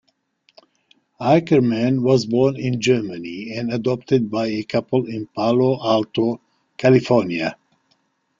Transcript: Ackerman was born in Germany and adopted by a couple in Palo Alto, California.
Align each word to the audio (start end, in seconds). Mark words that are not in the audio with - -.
Ackerman 1.19 2.01
was 2.01 2.25
born 2.25 2.55
in 2.57 2.81
Germany 2.81 3.53
and 3.55 3.71
adopted 3.71 4.31
by 4.31 4.47
a 4.47 4.63
couple 4.63 5.05
in 5.05 5.27
Palo 5.27 5.77
Alto, 5.79 6.41
California. 6.75 7.55